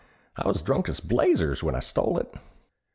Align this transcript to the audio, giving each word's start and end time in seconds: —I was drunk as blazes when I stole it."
—I 0.35 0.47
was 0.47 0.63
drunk 0.63 0.89
as 0.89 0.99
blazes 0.99 1.61
when 1.61 1.75
I 1.75 1.79
stole 1.79 2.17
it." 2.17 2.33